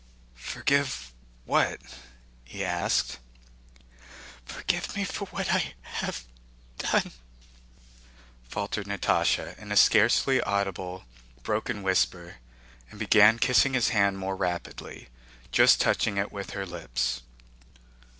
"Forgive 0.33 1.11
what?" 1.45 1.79
he 2.43 2.65
asked. 2.65 3.19
"Forgive 4.45 4.95
me 4.95 5.03
for 5.05 5.25
what 5.25 5.53
I 5.53 5.75
ha 5.83 6.09
ve 6.09 6.23
do 6.79 6.99
ne!" 7.05 7.11
faltered 8.49 8.87
Natásha 8.87 9.55
in 9.59 9.71
a 9.71 9.77
scarcely 9.77 10.41
audible, 10.41 11.05
broken 11.43 11.83
whisper, 11.83 12.37
and 12.89 12.97
began 12.97 13.37
kissing 13.37 13.75
his 13.75 13.89
hand 13.89 14.17
more 14.17 14.35
rapidly, 14.35 15.09
just 15.51 15.79
touching 15.79 16.17
it 16.17 16.31
with 16.31 16.49
her 16.57 16.65
lips. 16.65 17.21